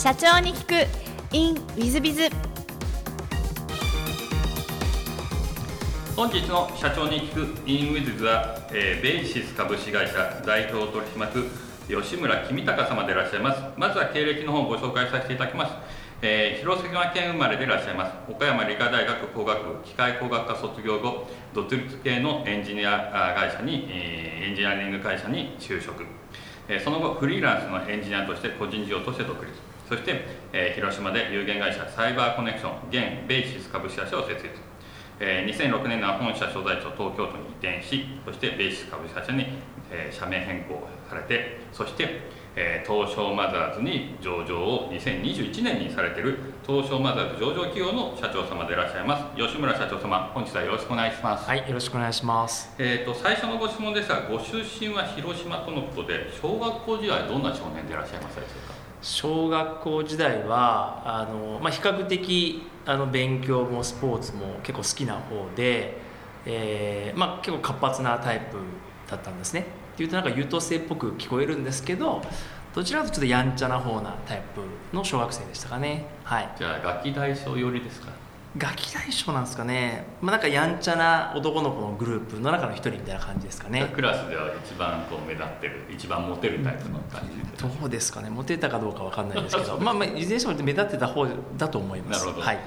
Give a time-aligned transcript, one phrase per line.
[0.00, 0.86] 社長に聞く。
[1.32, 2.28] In ウィズビズ
[6.14, 11.20] 本日の社長に聞く in ウィズビズは、えー、ベイシス株式会社代表取締
[11.90, 13.60] 役吉村君隆様でいらっしゃいます。
[13.76, 15.72] まずは経歴の方をご紹介させていただきます。
[16.22, 18.12] えー、広島県生まれでいらっしゃいます。
[18.30, 26.04] 岡山理科大学工学部機械工学科卒業後独立系のエンジニア会社に、えー、エンジニアリング会社に就職、
[26.84, 29.52] その後フリーランスのエンジニアとして個人事業として独立。
[29.88, 34.48] そして、えー、広島で有限会社サイバーコネクション現ベイシス株式会社を設立、
[35.18, 39.46] えー、2006年の本社所在地を東京都に移転しそしてベイシス株式会社に、
[39.90, 51.46] えー、社名変更されてそしてえー、東証マザーズに上場を2021年にされている東証マザーズ上場企業の社長様でいらっしゃいます吉村社長様本日はよろしくお願いします。
[51.46, 52.74] はいよろしくお願いします。
[52.78, 58.87] えっ、と最初のご質問ですがご出身は広島とのことで小学校時代どんな少年でいらっしゃいましたでしょうか？
[59.00, 65.98] 小学校時代はあの、まあ、比較的あの勉強もスポーツも結構好きな方で、
[66.46, 68.56] えーまあ、結構活発なタイプ
[69.10, 69.66] だったんですね。
[69.94, 72.22] っていうとなんか優等生っぽく聞こえるんですけど
[72.74, 76.04] どちらかというとちょっとやんちゃな方なタイプの小学生でしたかね。
[76.24, 76.48] はい。
[76.56, 78.12] じゃあ楽器大賞寄りですか？
[78.56, 83.90] ガキ大将なんですかね、まあ、なんかやんちゃな男の子のグループの中の一人みたいな感じですかね。
[83.94, 88.30] クラスでは一番こう目立ってる一番モテるタイプの感じどうですかね。
[88.30, 89.76] モテたかどうかわかんないですけど。
[89.82, 91.26] まあまあいずれにしても目立ってた方
[91.58, 92.20] だと思います。
[92.20, 92.58] なるほど、はい、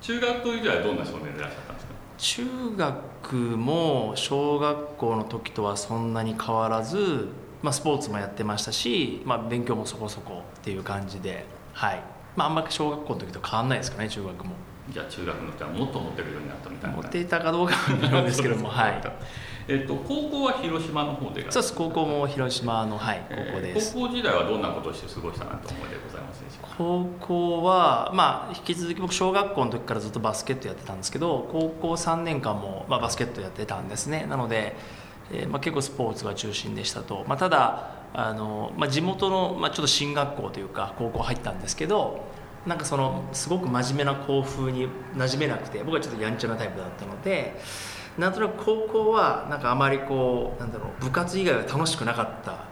[0.00, 1.92] 中学校時代はどんな少年でいらっしゃったんですか？
[2.18, 7.28] 中学も小学校の時とはそんなに変わらず、
[7.62, 12.00] まあ、スポーツもやってましたし、まあ、勉強もそこそこっていう感じで、はい。
[12.34, 14.52] まあ、あんまり小学校の時と変わんないですかね中学も
[14.90, 16.96] じゃあ中学の時はもっとモテるようになったみたいな。
[16.96, 19.02] モテたかどうかは微妙ですけどもはい。
[19.68, 21.74] えっと、高校は広島の方でそうです。
[21.74, 26.74] 高校も広島の、はい、高校です、えー、高校時代はどんなことをして過ごしたなと思いでございますでしょうか？
[26.78, 34.26] 高校は、まあ、引き続き僕小学校の時からずっとバスケットやってたんですけど高校3年間も、まあ、バスケットやってたんですね。
[34.28, 34.76] なので、
[35.32, 42.20] えーまあ、結構スポーツが中心でしたと、まあ、ただあの、まあ、地元の、まあ、ちょっと進学校というか高校入ったんですけど
[42.66, 47.56] なんかそのすごく真面目な校風に馴染めなくて僕はちょっとやんちゃなタイプだったので
[48.18, 52.64] なんとなく高校はなんかあまりこうなんだろう部活以外は楽しくなかった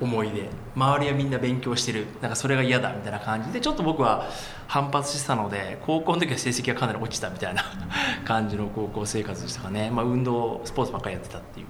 [0.00, 4.28] 思いで周りはみんな勉強してるなんかそれが嫌だみたいな感じでちょっと僕は
[4.68, 7.64] 反発してたので高校の時は成績がかなり落ちたみたいな
[8.24, 11.66] 感じの高校生活でしたかね、まあ、運動スポーツばっかりやってたっていう。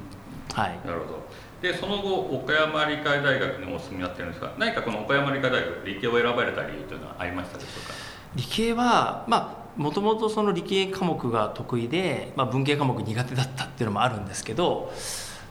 [0.55, 0.79] はい。
[0.85, 1.23] なるほど
[1.63, 7.95] でその後岡山理科大学にお住みになってるんですが何かこの岡山理科大学理系を選ばれた理由というのはありましたでしょうか？
[8.35, 14.93] 理系はまあもともとその理系科目が得意で、まあ、文系科目苦手だったっていうのもあるんですけど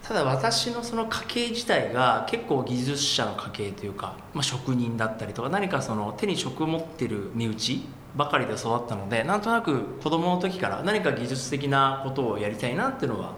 [0.03, 7.83] ただ私のその家系自体が結構技術者の家系というか、まあ、職人だったりとか何かその手に職を持ってる身内
[8.15, 13.33] ばかりで育ったのでなんとなく子供の時から何か技術的なことをやりたいなっていうのは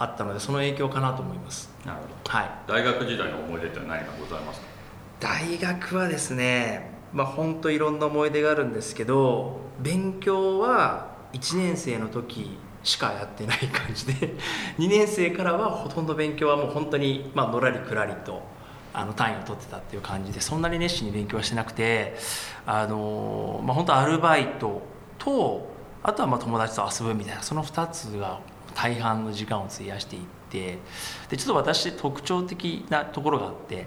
[0.00, 1.70] あったのでその影響かなと思います。
[1.84, 4.66] なるほど、はい、大学時代の思い出って何かございますか？
[5.20, 14.34] 大学はですねまあ本当いろんな思い出があるんですけど勉強は1年生の時しかやってない感じで
[14.80, 18.42] 2年生からはほとんど勉強はもう本当にまあのらりくらりと
[18.94, 22.16] あの単位を取ってたっていう感じでそんなに熱心に勉強はしてなくて
[22.66, 24.80] あの、まあ、本当アルバイト
[25.18, 25.68] と
[26.02, 28.40] あとはまあ友達と遊ぶみたいなその2つが
[28.74, 30.78] 大半の時間を費やしていって
[31.28, 33.86] でちょっと私特徴的なところがあって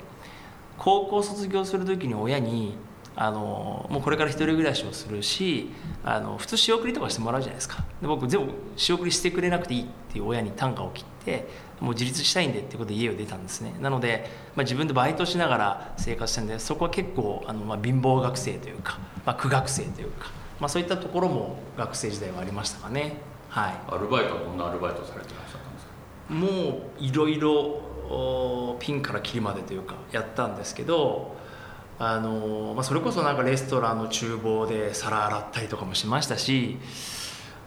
[0.78, 2.76] 高校卒業する時に親に
[3.16, 5.70] あのもうこれから一人暮らしをするし
[6.04, 7.84] あの普通仕送りとかしてもらうじゃないですか。
[8.02, 11.48] で僕全部仕送りしてくれなくていいっていう親に単価を切って
[11.80, 13.76] もう自立したいんでってことで家を出たんですね。
[13.82, 23.18] なので、まあ、自分でバイトしながら生活してるんでそこは結構あの、まあ、貧乏学生というか、まあ、苦学生というか、まあ、そういったところも学生時代はありましたかね。
[23.54, 23.74] はい。
[23.88, 26.34] アルバイトはどんなアルバイトされてらっしゃったんですか？
[26.34, 26.48] も
[27.00, 31.36] ういろいろピンからキリまでというかやったんですけど
[32.00, 36.78] あの、まあ、それこそなんかレストランの厨房で皿洗ったりとかもしましたし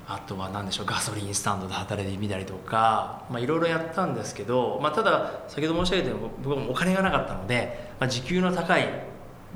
[0.09, 8.89] あとは何でしょうガソリンスタンドで働いてみたりとかいろいろやったんですけど、まあ、ただ先ほど申し上げたように僕はお金がなかったので、まあ、時給の高い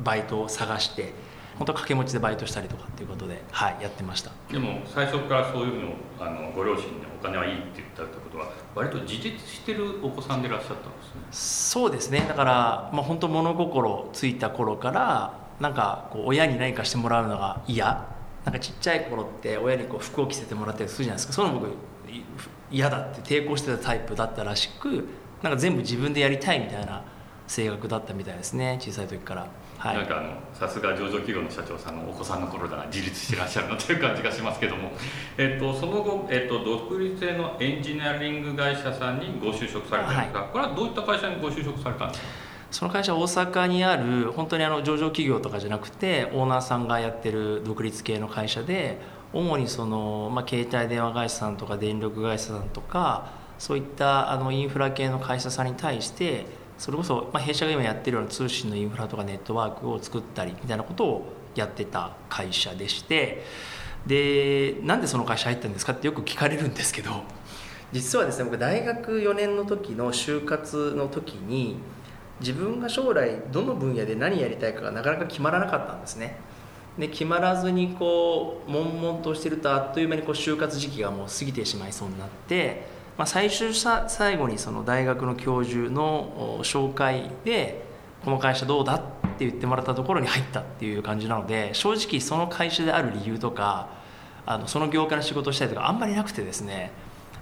[0.03, 1.13] バイトを探して
[1.61, 4.31] 本当掛け持ちでバイトしたりとかっていうことで、はい、やってました。
[4.51, 11.21] でも最初からそういうのあのご両親にお金はいいって言ったってことは割と自立してるお子さんでいらっしゃったんですね。
[11.31, 12.25] そうですね。
[12.27, 18.09] だから、まあ、本当物心ついた頃からなんかこう親に何かしてもらうのが嫌。
[18.47, 21.35] なんかちっちゃい頃って親にこう服を着せてもらったりするじゃないですか。
[21.35, 21.73] そういうの僕
[22.71, 25.07] 嫌だって抵抗してたタイプだったらしく
[25.43, 27.03] なんか全部自分でやりたいみたいな
[27.47, 28.79] 性格だったみたいですね。
[28.81, 29.47] 小さい時から。
[29.81, 34.93] はい、なんかあのさすが上場企業の社長さんのお子さんの頃だな自立してらっしゃるなという感じがしますけども、
[35.39, 42.27] えっと、その後、えっと、独立性のエンジニアリング会社さんにご就職されたんですが、はい、これはどういった会社にご就職されたんですか？
[42.71, 48.99] その会社大阪にある本当にあの上場企業とかじゃなくてオーナーさんがやってる独立系の会社で
[49.33, 56.47] 主にその、まあ、携帯電話会社さんとか電力会社さんとかそういったあのインフラ系の会社さんに対して
[56.81, 63.43] それこそ、まあ、弊社が今やってるような通信のインフラとかネットワークを作ったりみたいなことをやってた会社でして
[64.07, 67.11] でなんでその会社入ったんですかってよく聞かれるんですけど
[67.93, 71.77] 実はですね僕大学4年の時の就活の時に
[72.41, 76.39] 自分が将来どの分野で何やりたいかがなかなか決まらなかったんですね。
[76.99, 87.85] で決まらずにこう悶々としてるとあっという間にこう就活時期がもう過ぎてしまいそうになってまあ、最終さ最後にその大学の教授の紹介で
[88.25, 89.01] この会社どうだっ
[89.39, 93.89] て言ってもらったところに入ったっていう感じなので正直その会社である理由とか
[94.47, 96.93] あのその業界の仕事をしたりとかあんまりなくてですね、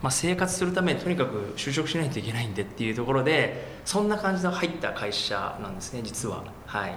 [0.03, 6.45] まあ、生活するためにとにかく就職しないといけないんでっていうところでそんな感じで入った会社なんですね実は。
[6.67, 6.95] はい。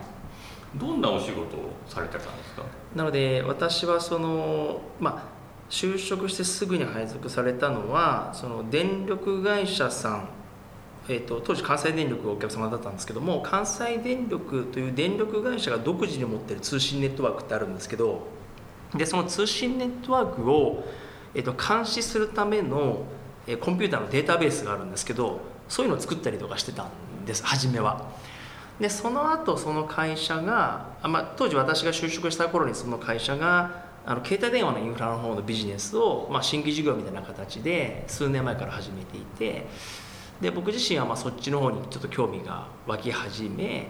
[0.75, 2.63] どんなお仕事をされてたんですか？
[2.95, 5.40] なので私はそのまあ
[5.71, 10.29] 就職してすぐに配属されたのはその電力会社さん、
[11.07, 18.27] えーと、当時関西電力がお客様だったんですけども関西電力という電力会社が独自に持ってる通信ネットワークってあるんですけど
[18.93, 20.83] でその通信ネットワークを、
[21.33, 23.03] えーと、監視するための、
[23.47, 25.39] えー、コンピューターのデータベースがあるんですけど
[25.69, 28.11] そういうのを作ったりとかしてたんです初めは。
[28.81, 39.67] でその後その会社が、まあ、当時私が就職した頃にその会社があの携帯電話のインフラの方のビジネスを、まあ、新規事業みたいな形で数年前から始めていて
[40.41, 43.87] で僕自身はまあそっちの方にちょっと興味が湧き始め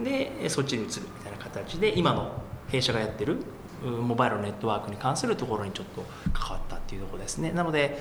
[0.00, 2.32] でそっちに移るみたいな形で今の
[2.68, 3.38] 弊社がやってる
[3.82, 7.98] モバイルネットワークに関するところにちょっと関わったっていうとこですねなので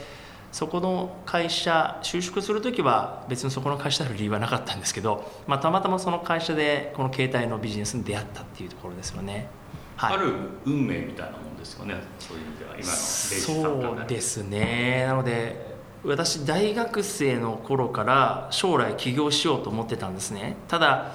[0.52, 9.48] そこの会社就職する時は別にそこの会社である理由はなかったんですけど、まあ、たまたまその会社でこの携帯のビジネスに出会ったっていうところですよね。
[9.96, 10.34] はい、ある
[10.66, 11.96] 運命みたいなもんですよね。
[12.20, 15.06] そういう意味では今のそうですね。
[15.08, 15.72] なので
[16.04, 20.58] 私大学生の頃から将来起業しようと思ってたんですね。
[20.68, 21.12] ただ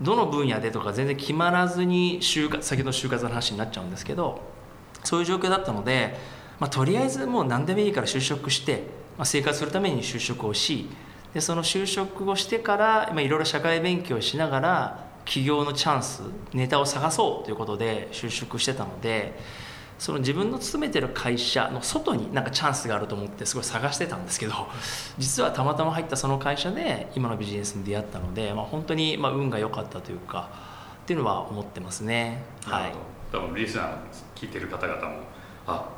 [0.00, 4.40] どの分野でとか全然決まらずに就活先ほど就活の話になっちゃうんですけど
[5.02, 6.16] そういう状況だったので、
[6.60, 8.84] まあ、とりあえずもう何でもいいから就職して、
[9.16, 10.88] まあ、生活するために就職をし
[11.34, 16.22] でその就職をしてからいろいろ社会勉強しながら起業のチャンス
[16.54, 19.38] ネタを探そうということで就職してたので
[19.98, 24.54] その自分の勤めてる会社の外になんかチャンスがあると思ってすごい探してたんですけど
[25.18, 30.48] 実はたまたま入ったその会社で今のビジネスに出会ったので、まあ、本当にまあ運が良かったというか
[31.02, 32.42] っていうのは思ってますね。
[32.64, 32.92] はい、
[33.32, 33.96] 多分リスナー
[34.36, 35.16] 聞いてる方々も
[35.66, 35.88] あ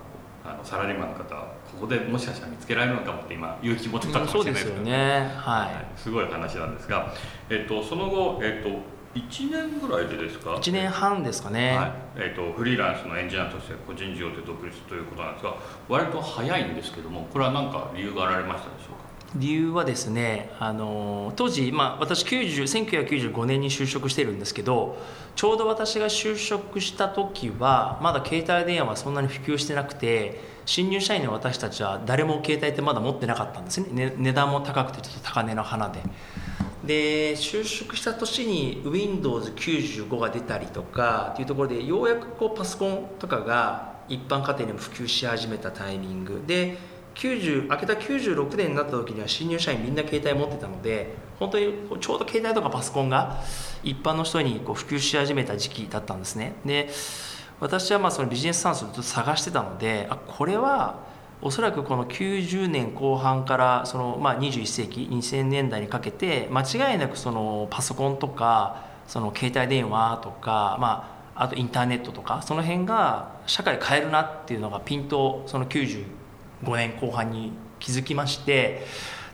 [0.45, 5.31] あのサラリーマンの方ここでもしかしたら見つけられるのかもって今勇気持ってたかもしれないですけど、ね。
[5.37, 7.13] はい、すごい話なんですが、
[7.51, 8.79] えっと、その後、えっと、
[9.15, 11.93] 1年ぐらいでですか？1年半ですかね、はい。
[12.17, 15.57] えーと、フリーランスのエンジニアとして個人事業で独立ということなんですが
[15.89, 19.11] 割と早いんですけどもこれは何か理由があられましたでしょうか？
[19.37, 24.99] 理由はですねあの当時、まあ、私90 1995年に就職してるんですけど
[25.37, 36.01] ちょうど私が就職した時はまだ携帯電話はそんなに普及してなくて新入社員の私たちは誰も携帯ってまだ持ってなかったんですね値段も高くてちょっと高値の花で
[36.85, 46.43] で就職した年に Windows95 が出たりとかっていうところでようやくこうパソコンとかが一般家庭にも普及し始めたタイミング。
[46.47, 46.79] で
[47.15, 53.43] 90明けた96年になった時には新入社員みんな携帯持ってたので本当にちょうど携帯とかパソコンが
[53.83, 56.55] 一般の人にこう普及し始めた時期だったんですね。
[56.65, 56.89] で
[57.59, 61.10] 私はまあそのビジネスチャンスをずっと探してたのであこれは
[61.43, 76.05] おそらくこの90年後半からその、まあ、21世紀2000年代にかけて間違いなくそのパソコンとかその携帯電話とか、まあ、あとインターネットとかその辺が社会変えるなっていうのがピンとその95
[76.77, 78.85] 年後半に気づきまして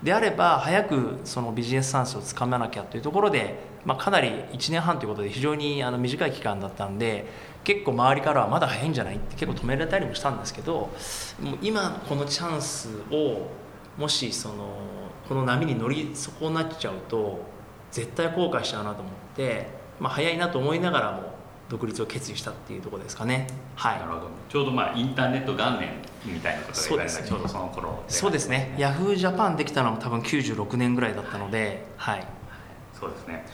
[0.02, 7.26] であれば早くそのビジネスチャンスをつかまなきゃというところで、まあ、かなり1年半ということで非常にあの短い期間だったんで
[7.64, 10.90] 結構周りからはまだ早いんじゃないって結構止められたりもしたんですけど
[11.40, 13.48] もう今このチャンスを
[13.96, 14.76] もしその
[15.28, 17.40] この波に乗り損なっちゃうと
[17.90, 21.35] 絶対後悔しちゃうなと思って、まあ、早いなと思いながらも
[21.68, 23.46] 独立を決意したっていうところですかね。
[23.74, 23.98] はい。
[23.98, 24.28] なるほど。
[24.48, 25.90] ちょうどまあインターネット元年
[26.24, 28.74] みたいなことで言われた、ちょうどその頃そうですね。
[28.78, 32.26] ヤフージャパンできたのも多分96年ぐらいだったので、はい。
[32.98, 33.44] そうですね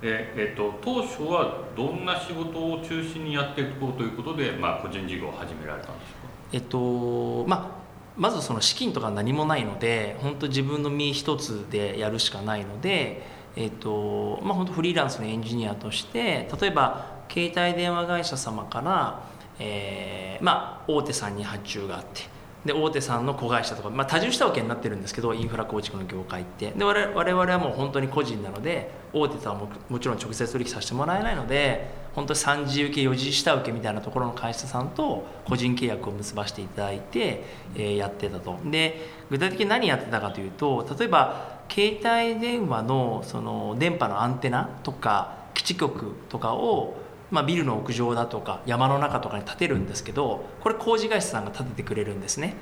[0.00, 6.18] でえっと、当初はどんな仕事を中心にやっていこうということで、まあ、個人事業を始められたんですか、
[6.52, 7.78] えっとま
[8.16, 13.22] あ、まずその資金とか何もないので本当自分の身一つでやるしかないので、
[13.54, 19.22] えっとまあ、本当フリーランスのエンジニアとして例えば携帯電話会社様から、
[19.58, 22.22] えーまあ、大手さんに発注があって
[22.64, 26.70] で大手さんの子会社とか、まあ、多重下請けになってるんですけどインフラ構築の業界って。
[26.70, 37.42] で我々はもう本当に個人なので大手とはももちろん直接取引させてもらえないので本当に3次請け4次下請けみたいなところの会社さんと個人契約を結ばせていただいて、
[37.74, 38.58] えー、やってたと。
[38.64, 46.94] で具体的に何やってたかというと例えば携帯電話のその電波のアンテナとか基地局とかを
[47.32, 52.54] まあ、ビルの屋上だとか山の中とかに建てるんですけどこれ工事会社さんが建ててくれるんですね。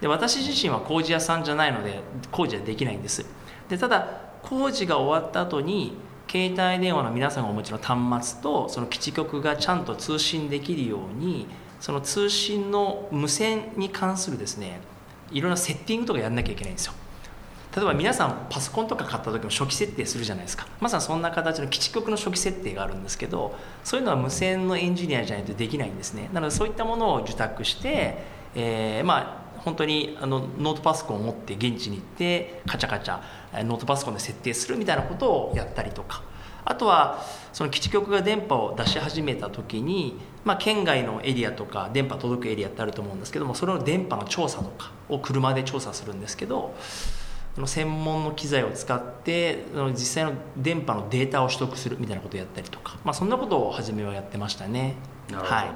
[0.00, 2.00] で私自身は工事屋さんじゃないので
[2.30, 3.26] 工事はできないんです。
[3.68, 4.08] でただ
[4.42, 5.96] 工事が終わった後に
[6.30, 11.46] 携帯電話の皆さんがお持ちの端末とその基地局がちゃんと通信できるように
[11.80, 14.80] その通信の無線に関するですね
[15.32, 16.94] いろんなセッティングとかやんなきゃいけないんですよ。
[17.74, 20.66] 例えば皆さんパソコンとか買った時も初期設定するじゃないですか。
[20.78, 26.28] まさにそんな形の基地局の初期設定があるんですけどそういうのは無線のエンジニアじゃないとできないんですね。
[26.32, 28.18] なのでそういったものを受託して、
[28.54, 33.20] えー、まあ本当にあのノートパソコンを持って現地に行ってカチャカチャ
[33.62, 36.22] ノートパソコンで設定するみたいなことをやったりとか。
[36.64, 46.74] あとはその基地局が電波を出し始めた時に、まあ、県外のエリアとか電波届くエリアってあると思うんですけどもそれの電波の調査とかを車で調査するんですけど
[47.66, 54.94] 専門の機材を使って実際の電波のデータを取得するみたいなことをやったりとか、まあ、そんなことを初めはやってましたね。
[55.32, 55.70] はい。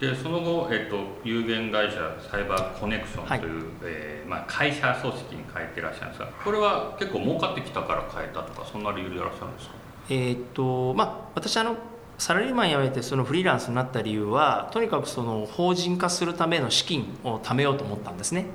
[0.00, 1.96] でその後、えっと、有限会社
[2.30, 9.74] サイバーコネクションという、はい、えー、まあ、会社組織に変えてらっしゃるんですがこれは結構儲かってきたから変えたとかそんな理由でいらっしゃるんですか？
[10.10, 11.76] えー、っとまあ私あの
[12.16, 18.46] サラリーマン辞めてそのフリーランスになった理由はとにかくその法人化するための資金を貯めようと思ったんですね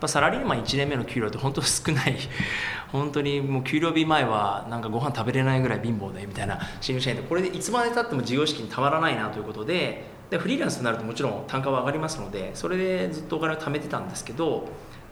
[0.00, 2.16] ぱサラリーマン1年目の給料って本当少ない。
[2.92, 6.58] 本当にもう給料日前はなんかご飯食べれないぐらい貧乏でみたいな。
[6.80, 10.16] 新入社員でこれでいつまでたっても事業資金たまらないなということで。
[10.30, 14.68] でフリーランスになるともちろん単価は上がりますのでそれでずっとお金を貯めてたんですけど。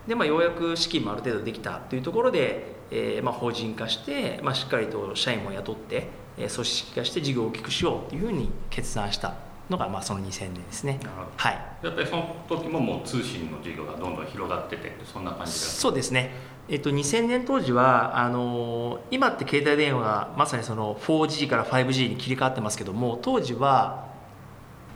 [0.06, 9.34] で、まあ、ようやく資金もある程度できたというところで、えまあ、法人化して、まあ、しっかりと社員も雇って、え、組織化して事業を大きくしようというふうに決断した。
[9.70, 11.00] のがまあその2000年ですね。
[11.36, 11.52] はい。
[11.82, 16.32] やっぱりその時ももう通信の事業がどんどん広がっててそんな感じそうですね。
[16.68, 24.08] えっと、2000年当時はあの今って携帯電話がまさにその 4G から 5G に切り替わってますけども当時は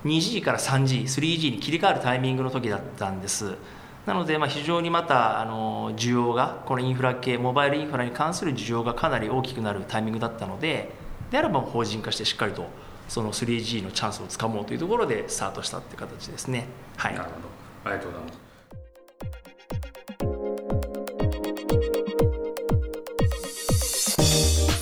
[0.05, 3.55] 2G から 3G、3G に切り替わるタイミングの時だったんです。
[4.07, 10.95] なので、まあ、非常にまたあの需要がこのインフラ系モバイルインフラに関する需要がかなり大きくなるタイミングだったので
[11.31, 12.71] であれば法人化してしっかりと
[13.09, 16.67] その 3G のチャンスをつかもうというところでスタートしたっていう形ですね。
[16.97, 17.91] はい、なるほど。
[17.91, 18.49] ありがとうございます。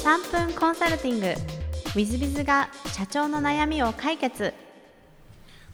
[0.04, 1.26] 3分コンサルティング。
[1.26, 1.34] w
[2.00, 4.52] i z b i が社長の悩みを解決。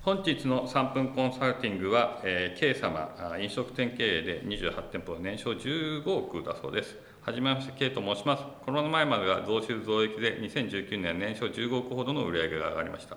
[0.03, 8.43] 本日の3分コンサルティングは、えー、K 様飲食店経営で28店舗年商15億だそうですはじめまして、K と申します。
[8.65, 13.17] コロナ前までは増収増益で2019年年商15億ほどの売上が上がりました。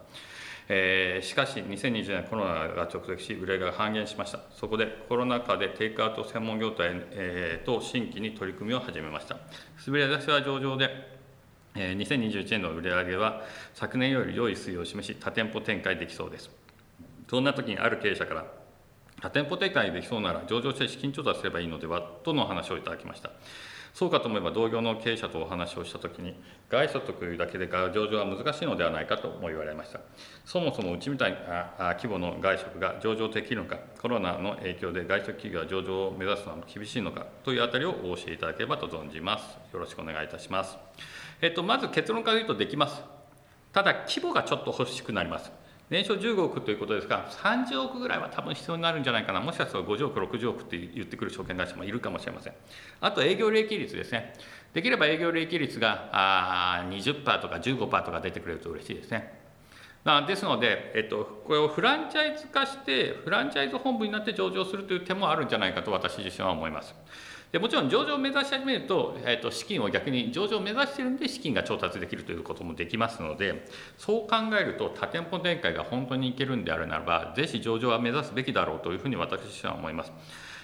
[0.67, 9.37] えー、しかし2020年コロナが直撃し売上が半減しましたそこでコロナ禍でテイクアウト専門業態、えー、と新規に取り組みを始めました
[9.85, 10.89] 滑り出しは上々で、
[11.75, 13.43] えー、2021年の売上は
[13.75, 16.49] 昨年より良い推移を示し多店舗展開できそうです
[17.29, 18.45] そんな時にある経営者から
[19.21, 23.29] 多店舗展開できそうなら上場して資金調達すればいいのではとの話をいただきました
[23.95, 26.35] そうかと思えば同業の経営者とお話をしたときに
[26.69, 30.01] 外所得だけで上場は難しいのではないかとも言われました。
[30.43, 39.57] そもそもうちみたいな規模の外食が上場できるのかコロナの影響で外食企業は上場を目指すのは厳しいのかというあたりをお教えいただければと存じます。
[39.71, 40.77] よろしくお願いいたします。
[41.41, 43.01] えっとまず結論から言うとできます。
[43.71, 45.53] ただ規模がちょっと欲しくなります。
[45.89, 49.39] 年商15億ということですが30億ぐらいは多分必要になるんじゃないかな。
[49.39, 52.53] もしかしたら50億60億って言ってくる証券会社もいるかもしれません。
[53.01, 54.33] あと営業利益率ですね。
[54.73, 59.45] できれば営業利益率があ20%とか15%とか出てくれると嬉しいですね。
[60.27, 66.93] ですので、えっと、これをフランチャイズ化してフランチャイズ本部になって上場するという手もあるんじゃないかと私自身は思います。
[67.55, 73.65] でもちろん上場を目指し始めると,、えー、と資金を逆に上場を目指してるんで資金が調達できるということもできますので
[73.97, 80.11] そう考えると多店舗展開が本当にいけるんであるならばぜひ上場は目指すべきだろうというふうに私自身は思います。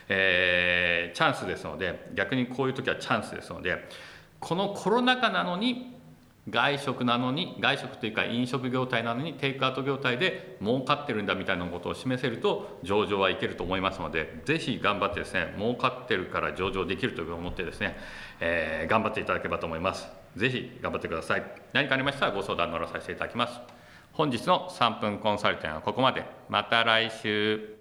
[0.10, 3.88] えー、チャンスですので逆にこういう時はチャンスですので
[4.42, 6.01] このコロナ禍なのに
[6.50, 17.96] 外食なのに外食というか飲食業態なのにテイクアウト業態で儲かってるんだみたいなことを示せると上場はいけると思いますのでぜひ頑張ってですね儲かってるから上場できると思ってですね、
[18.40, 20.08] えー、頑張っていただければと思います。
[20.36, 21.44] ぜひ頑張ってください。
[21.74, 23.60] 何かありましたらご相談乗らさせていただきます。
[24.14, 26.26] 本日の3分コンサルテンはここまで。
[26.50, 27.81] また来週。